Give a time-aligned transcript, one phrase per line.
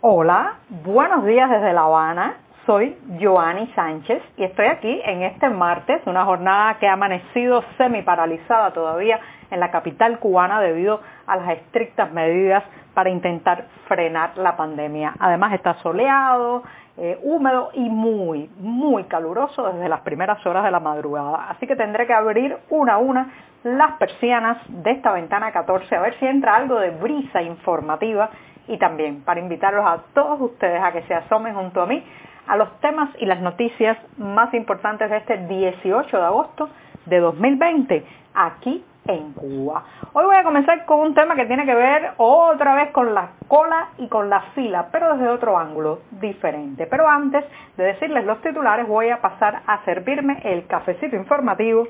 [0.00, 2.36] Hola, buenos días desde La Habana.
[2.66, 8.02] Soy Joanny Sánchez y estoy aquí en este martes, una jornada que ha amanecido semi
[8.02, 9.18] paralizada todavía
[9.50, 12.62] en la capital cubana debido a las estrictas medidas
[12.94, 15.14] para intentar frenar la pandemia.
[15.18, 16.62] Además está soleado,
[16.96, 21.50] eh, húmedo y muy, muy caluroso desde las primeras horas de la madrugada.
[21.50, 23.32] Así que tendré que abrir una a una
[23.64, 28.30] las persianas de esta ventana 14 a ver si entra algo de brisa informativa
[28.68, 32.02] y también para invitarlos a todos ustedes a que se asomen junto a mí
[32.46, 36.68] a los temas y las noticias más importantes de este 18 de agosto
[37.06, 38.04] de 2020
[38.34, 39.84] aquí en Cuba.
[40.12, 43.30] Hoy voy a comenzar con un tema que tiene que ver otra vez con la
[43.48, 46.86] cola y con la fila, pero desde otro ángulo diferente.
[46.86, 47.44] Pero antes
[47.76, 51.88] de decirles los titulares voy a pasar a servirme el cafecito informativo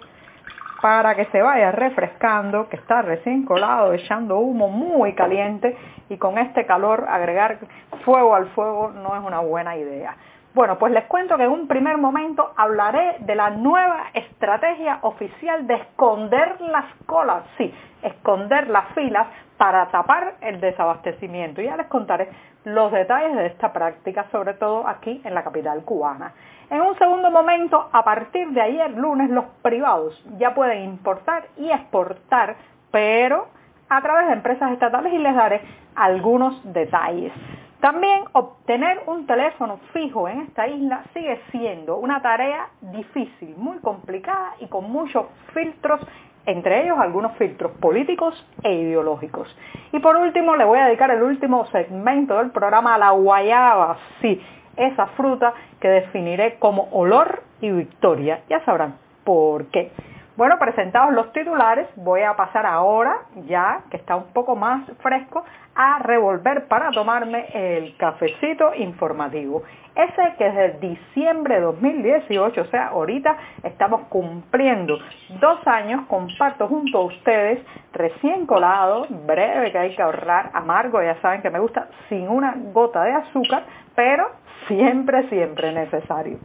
[0.80, 5.76] para que se vaya refrescando, que está recién colado, echando humo muy caliente
[6.08, 7.58] y con este calor agregar
[8.04, 10.16] fuego al fuego no es una buena idea.
[10.54, 15.66] Bueno, pues les cuento que en un primer momento hablaré de la nueva estrategia oficial
[15.66, 21.60] de esconder las colas, sí, esconder las filas para tapar el desabastecimiento.
[21.60, 22.28] Ya les contaré
[22.74, 26.34] los detalles de esta práctica, sobre todo aquí en la capital cubana.
[26.70, 31.70] En un segundo momento, a partir de ayer lunes, los privados ya pueden importar y
[31.70, 32.56] exportar,
[32.90, 33.48] pero
[33.88, 35.62] a través de empresas estatales y les daré
[35.94, 37.32] algunos detalles.
[37.80, 44.54] También obtener un teléfono fijo en esta isla sigue siendo una tarea difícil, muy complicada
[44.58, 46.00] y con muchos filtros,
[46.48, 49.54] entre ellos algunos filtros políticos e ideológicos.
[49.92, 53.98] Y por último, le voy a dedicar el último segmento del programa a la guayaba,
[54.22, 54.40] sí,
[54.76, 58.40] esa fruta que definiré como olor y victoria.
[58.48, 59.92] Ya sabrán por qué.
[60.38, 65.44] Bueno, presentados los titulares, voy a pasar ahora, ya que está un poco más fresco,
[65.74, 69.64] a revolver para tomarme el cafecito informativo.
[69.96, 74.96] Ese que desde diciembre de 2018, o sea, ahorita estamos cumpliendo
[75.40, 77.58] dos años, comparto junto a ustedes,
[77.92, 82.54] recién colado, breve que hay que ahorrar, amargo, ya saben que me gusta, sin una
[82.72, 83.64] gota de azúcar,
[83.96, 84.30] pero
[84.68, 86.38] siempre, siempre necesario.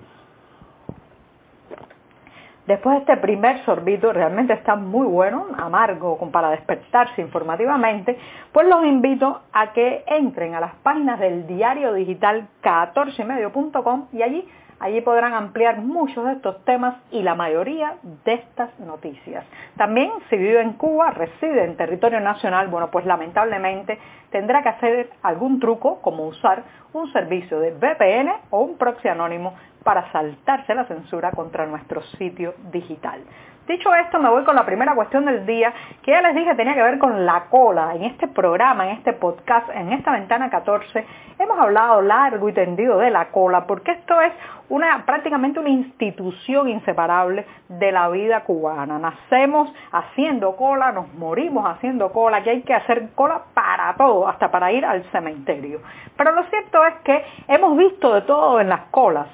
[2.67, 8.17] Después de este primer sorbito, realmente está muy bueno, amargo, para despertarse informativamente,
[8.53, 14.47] pues los invito a que entren a las páginas del diario digital 14medio.com y allí,
[14.79, 17.95] allí podrán ampliar muchos de estos temas y la mayoría
[18.25, 19.45] de estas noticias.
[19.77, 23.99] También, si vive en Cuba, reside en territorio nacional, bueno, pues lamentablemente
[24.31, 26.63] tendrá que hacer algún truco, como usar
[26.93, 29.53] un servicio de VPN o un proxy anónimo
[29.83, 33.21] para saltarse la censura contra nuestro sitio digital.
[33.67, 36.73] Dicho esto, me voy con la primera cuestión del día, que ya les dije tenía
[36.73, 37.95] que ver con la cola.
[37.95, 41.05] En este programa, en este podcast, en esta ventana 14,
[41.39, 44.33] hemos hablado largo y tendido de la cola, porque esto es
[44.69, 48.99] una, prácticamente una institución inseparable de la vida cubana.
[48.99, 54.51] Nacemos haciendo cola, nos morimos haciendo cola, que hay que hacer cola para todo, hasta
[54.51, 55.81] para ir al cementerio.
[56.15, 59.27] Pero lo cierto es que hemos visto de todo en las colas.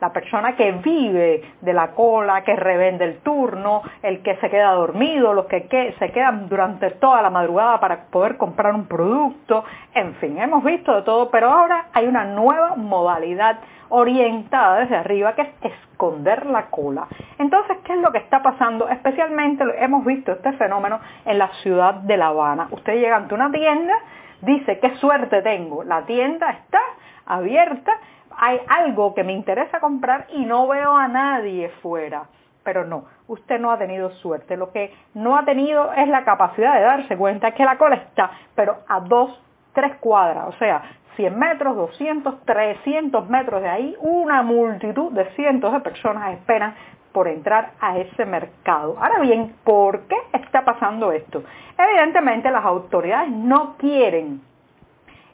[0.00, 4.72] La persona que vive de la cola, que revende el turno, el que se queda
[4.72, 9.64] dormido, los que se quedan durante toda la madrugada para poder comprar un producto.
[9.94, 13.58] En fin, hemos visto de todo, pero ahora hay una nueva modalidad
[13.90, 17.06] orientada desde arriba, que es esconder la cola.
[17.38, 18.88] Entonces, ¿qué es lo que está pasando?
[18.88, 22.68] Especialmente hemos visto este fenómeno en la ciudad de La Habana.
[22.70, 23.94] Usted llega ante una tienda,
[24.40, 26.80] dice, qué suerte tengo, la tienda está
[27.26, 27.92] abierta,
[28.36, 32.24] hay algo que me interesa comprar y no veo a nadie fuera.
[32.62, 34.56] Pero no, usted no ha tenido suerte.
[34.56, 38.30] Lo que no ha tenido es la capacidad de darse cuenta que la cola está,
[38.54, 40.48] pero a dos, tres cuadras.
[40.48, 40.82] O sea,
[41.20, 46.74] 100 metros, 200, 300 metros de ahí, una multitud de cientos de personas esperan
[47.12, 48.96] por entrar a ese mercado.
[48.98, 51.42] Ahora bien, ¿por qué está pasando esto?
[51.76, 54.40] Evidentemente las autoridades no quieren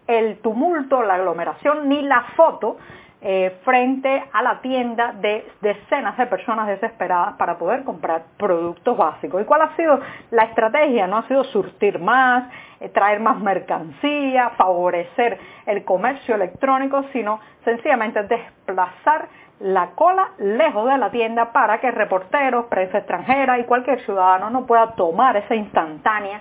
[0.08, 2.78] el tumulto, la aglomeración ni la foto
[3.28, 9.42] eh, frente a la tienda de decenas de personas desesperadas para poder comprar productos básicos.
[9.42, 9.98] ¿Y cuál ha sido
[10.30, 11.08] la estrategia?
[11.08, 12.44] No ha sido surtir más,
[12.78, 19.26] eh, traer más mercancía, favorecer el comercio electrónico, sino sencillamente desplazar
[19.58, 24.66] la cola lejos de la tienda para que reporteros, prensa extranjera y cualquier ciudadano no
[24.66, 26.40] pueda tomar esa instantánea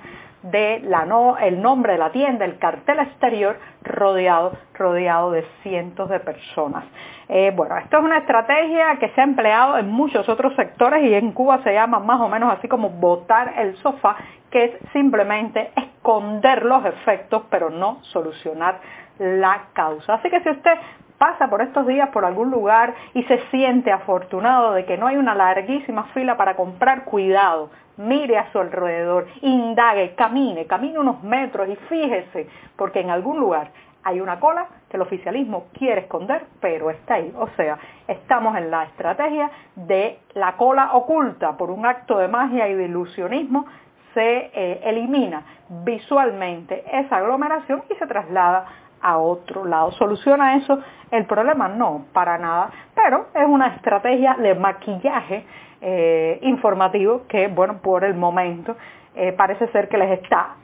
[0.51, 6.09] de la no, el nombre de la tienda, el cartel exterior rodeado, rodeado de cientos
[6.09, 6.83] de personas.
[7.29, 11.13] Eh, bueno, esto es una estrategia que se ha empleado en muchos otros sectores y
[11.13, 14.17] en Cuba se llama más o menos así como botar el sofá,
[14.51, 18.79] que es simplemente esconder los efectos, pero no solucionar
[19.17, 20.15] la causa.
[20.15, 20.77] Así que si usted
[21.17, 25.17] pasa por estos días por algún lugar y se siente afortunado de que no hay
[25.17, 31.67] una larguísima fila para comprar, cuidado, mire a su alrededor, indague, camine, camine unos metros
[31.69, 33.71] y fíjese, porque en algún lugar
[34.03, 37.33] hay una cola que el oficialismo quiere esconder, pero está ahí.
[37.37, 42.69] O sea, estamos en la estrategia de la cola oculta por un acto de magia
[42.69, 43.65] y de ilusionismo,
[44.13, 45.43] se eh, elimina
[45.83, 48.65] visualmente esa aglomeración y se traslada
[49.05, 49.91] a otro lado.
[49.91, 50.79] ¿Soluciona eso
[51.11, 51.67] el problema?
[51.67, 55.45] No, para nada, pero es una estrategia de maquillaje
[55.81, 58.75] eh, informativo que, bueno, por el momento
[59.15, 60.55] eh, parece ser que les está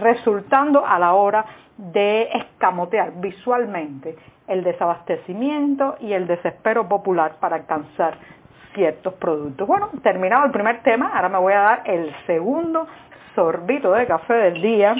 [0.00, 1.46] resultando a la hora
[1.78, 4.14] de escamotear visualmente
[4.46, 8.18] el desabastecimiento y el desespero popular para alcanzar
[8.74, 9.66] ciertos productos.
[9.66, 12.86] Bueno, terminado el primer tema, ahora me voy a dar el segundo
[13.34, 14.94] sorbito de café del día.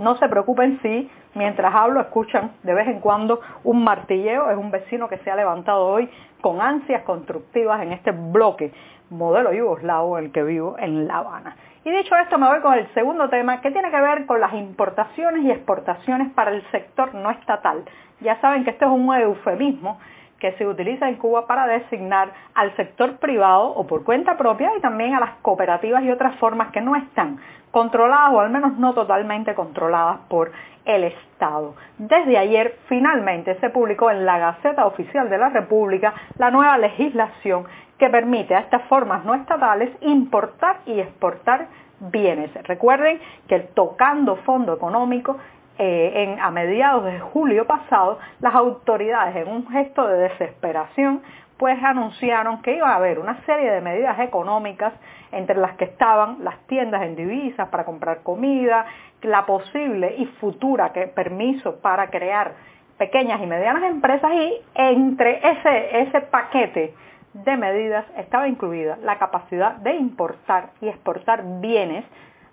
[0.00, 4.70] No se preocupen si mientras hablo escuchan de vez en cuando un martilleo, es un
[4.70, 6.08] vecino que se ha levantado hoy
[6.40, 8.72] con ansias constructivas en este bloque
[9.10, 11.54] modelo yugoslavo en el que vivo en La Habana.
[11.84, 14.54] Y dicho esto, me voy con el segundo tema que tiene que ver con las
[14.54, 17.84] importaciones y exportaciones para el sector no estatal.
[18.20, 19.98] Ya saben que este es un eufemismo
[20.38, 24.80] que se utiliza en Cuba para designar al sector privado o por cuenta propia y
[24.80, 27.38] también a las cooperativas y otras formas que no están
[27.70, 30.52] controladas o al menos no totalmente controladas por
[30.84, 31.74] el Estado.
[31.98, 37.64] Desde ayer finalmente se publicó en la Gaceta Oficial de la República la nueva legislación
[37.98, 41.66] que permite a estas formas no estatales importar y exportar
[42.00, 42.50] bienes.
[42.66, 45.36] Recuerden que tocando fondo económico
[45.78, 51.22] eh, a mediados de julio pasado, las autoridades en un gesto de desesperación
[51.60, 54.94] pues anunciaron que iba a haber una serie de medidas económicas
[55.30, 58.86] entre las que estaban las tiendas en divisas para comprar comida,
[59.20, 62.54] la posible y futura que, permiso para crear
[62.96, 66.94] pequeñas y medianas empresas y entre ese, ese paquete
[67.34, 72.06] de medidas estaba incluida la capacidad de importar y exportar bienes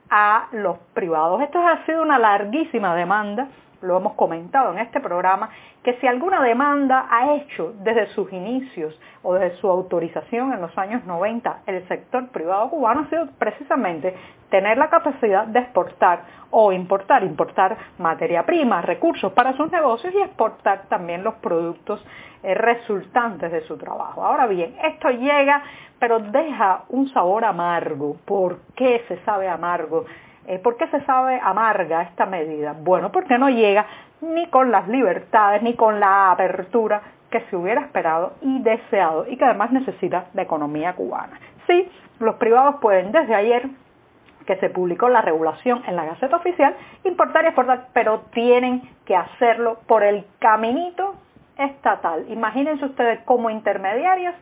[0.10, 1.42] a los privados.
[1.42, 3.48] Esto ha sido una larguísima demanda,
[3.82, 5.50] lo hemos comentado en este programa,
[5.84, 10.78] que si alguna demanda ha hecho desde sus inicios o desde su autorización en los
[10.78, 14.16] años 90 el sector privado cubano ha sido precisamente
[14.50, 16.22] tener la capacidad de exportar
[16.52, 22.04] o importar, importar materia prima, recursos para sus negocios y exportar también los productos
[22.44, 24.24] eh, resultantes de su trabajo.
[24.24, 25.64] Ahora bien, esto llega
[26.00, 28.18] pero deja un sabor amargo.
[28.26, 30.06] ¿Por qué se sabe amargo?
[30.48, 32.74] Eh, ¿Por qué se sabe amarga esta medida?
[32.80, 33.86] Bueno, porque no llega
[34.22, 39.38] ni con las libertades ni con la apertura que se hubiera esperado y deseado y
[39.38, 41.38] que además necesita la economía cubana.
[41.68, 41.90] Sí,
[42.20, 43.68] los privados pueden desde ayer
[44.46, 46.74] que se publicó la regulación en la Gaceta Oficial,
[47.04, 51.16] importar y exportar, pero tienen que hacerlo por el caminito
[51.58, 52.26] estatal.
[52.30, 54.34] Imagínense ustedes como intermediarios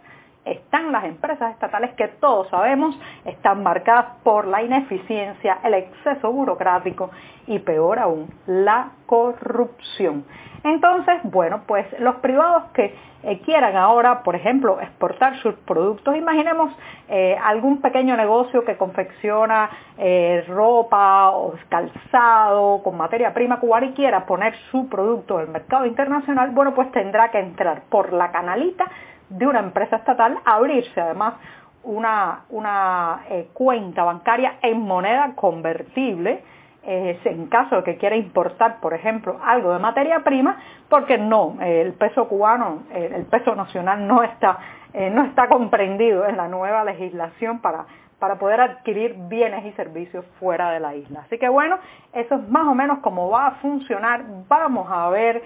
[0.46, 7.10] están las empresas estatales que todos sabemos están marcadas por la ineficiencia, el exceso burocrático
[7.48, 10.26] y peor aún, la corrupción.
[10.64, 16.72] Entonces, bueno, pues los privados que eh, quieran ahora, por ejemplo, exportar sus productos, imaginemos
[17.08, 23.94] eh, algún pequeño negocio que confecciona eh, ropa o calzado con materia prima cubana y
[23.94, 28.32] quiera poner su producto en el mercado internacional, bueno, pues tendrá que entrar por la
[28.32, 28.86] canalita
[29.30, 31.36] de una empresa estatal, abrirse además
[31.84, 33.22] una, una
[33.54, 36.44] cuenta bancaria en moneda convertible,
[36.84, 41.94] en caso de que quiera importar, por ejemplo, algo de materia prima, porque no, el
[41.94, 44.60] peso cubano, el peso nacional no está,
[44.98, 47.86] eh, no está comprendido en la nueva legislación para,
[48.18, 51.24] para poder adquirir bienes y servicios fuera de la isla.
[51.26, 51.80] Así que bueno,
[52.14, 54.24] eso es más o menos cómo va a funcionar.
[54.48, 55.44] Vamos a ver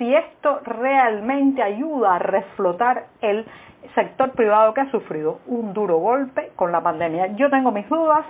[0.00, 3.44] si esto realmente ayuda a reflotar el
[3.94, 7.26] sector privado que ha sufrido un duro golpe con la pandemia.
[7.36, 8.24] Yo tengo mis dudas,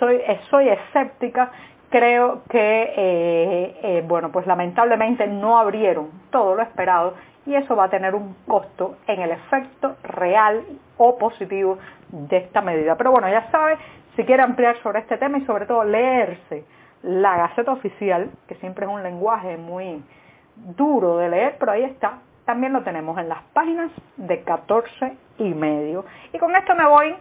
[0.00, 1.52] soy, soy escéptica,
[1.88, 7.14] creo que, eh, eh, bueno, pues lamentablemente no abrieron todo lo esperado
[7.46, 10.64] y eso va a tener un costo en el efecto real
[10.96, 11.78] o positivo
[12.08, 12.96] de esta medida.
[12.96, 13.78] Pero bueno, ya sabe,
[14.16, 16.64] si quiere ampliar sobre este tema y sobre todo leerse
[17.04, 20.02] la Gaceta Oficial, que siempre es un lenguaje muy
[20.56, 25.54] duro de leer, pero ahí está, también lo tenemos en las páginas de 14 y
[25.54, 26.04] medio.
[26.32, 27.14] Y con esto me voy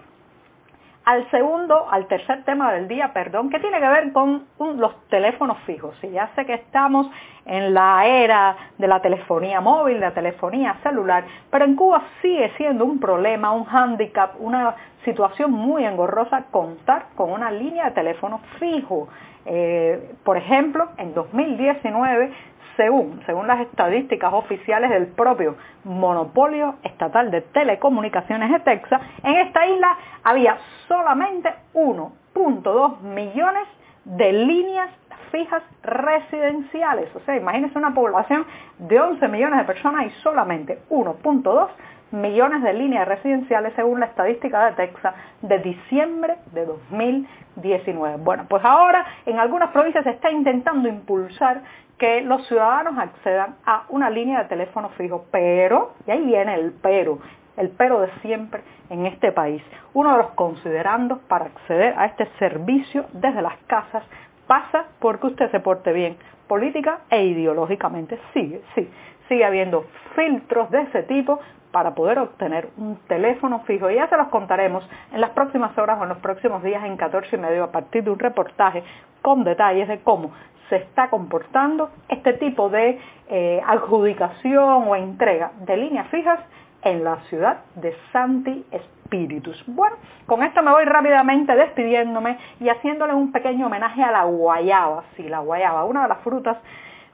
[1.05, 5.57] al segundo, al tercer tema del día, perdón, que tiene que ver con los teléfonos
[5.65, 5.95] fijos.
[6.01, 7.09] Y ya sé que estamos
[7.45, 12.51] en la era de la telefonía móvil, de la telefonía celular, pero en Cuba sigue
[12.55, 18.39] siendo un problema, un hándicap, una situación muy engorrosa contar con una línea de teléfono
[18.59, 19.09] fijo.
[19.45, 22.31] Eh, por ejemplo, en 2019
[22.77, 29.97] según, las estadísticas oficiales del propio monopolio estatal de telecomunicaciones de Texas, en esta isla
[30.23, 33.67] había solamente 1.2 millones
[34.05, 34.89] de líneas
[35.31, 37.15] fijas residenciales.
[37.15, 38.45] O sea, imagínense una población
[38.77, 41.69] de 11 millones de personas y solamente 1.2
[42.13, 48.17] millones de líneas residenciales según la estadística de Texas de diciembre de 2019.
[48.17, 51.61] Bueno, pues ahora en algunas provincias se está intentando impulsar
[51.97, 56.73] que los ciudadanos accedan a una línea de teléfono fijo, pero, y ahí viene el
[56.81, 57.17] pero,
[57.57, 59.63] el pero de siempre en este país.
[59.93, 64.03] Uno de los considerandos para acceder a este servicio desde las casas
[64.45, 66.17] pasa porque usted se porte bien
[66.47, 68.19] política e ideológicamente.
[68.33, 68.87] Sigue, sí,
[69.27, 71.39] sigue habiendo filtros de ese tipo
[71.73, 73.89] para poder obtener un teléfono fijo.
[73.89, 76.95] Y ya se los contaremos en las próximas horas o en los próximos días en
[76.95, 78.83] 14 y medio a partir de un reportaje
[79.23, 80.31] con detalles de cómo
[80.69, 86.39] se está comportando este tipo de eh, adjudicación o entrega de líneas fijas
[86.83, 89.63] en la ciudad de Santi Espíritus.
[89.65, 89.95] Bueno,
[90.27, 95.05] con esto me voy rápidamente despidiéndome y haciéndole un pequeño homenaje a la guayaba.
[95.15, 96.57] Sí, la guayaba, una de las frutas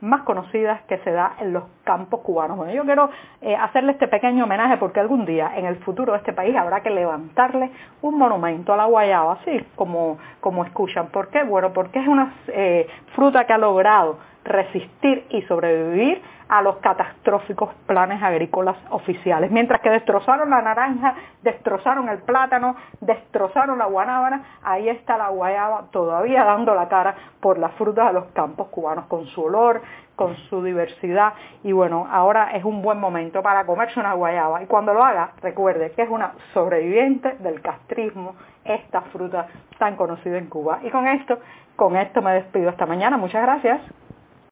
[0.01, 2.58] más conocidas que se da en los campos cubanos.
[2.58, 3.10] Bueno, yo quiero
[3.41, 6.82] eh, hacerle este pequeño homenaje porque algún día en el futuro de este país habrá
[6.82, 11.08] que levantarle un monumento a la guayaba, así como, como escuchan.
[11.08, 11.44] ¿Por qué?
[11.44, 14.18] Bueno, porque es una eh, fruta que ha logrado
[14.50, 19.51] resistir y sobrevivir a los catastróficos planes agrícolas oficiales.
[19.51, 21.13] Mientras que destrozaron la naranja,
[21.44, 27.60] destrozaron el plátano, destrozaron la guanábana, ahí está la guayaba todavía dando la cara por
[27.60, 29.82] las frutas de los campos cubanos, con su olor,
[30.15, 34.65] con su diversidad y bueno, ahora es un buen momento para comerse una guayaba y
[34.65, 40.48] cuando lo haga recuerde que es una sobreviviente del castrismo esta fruta tan conocida en
[40.48, 40.79] Cuba.
[40.84, 41.39] Y con esto,
[41.75, 43.18] con esto me despido hasta mañana.
[43.18, 43.82] Muchas gracias.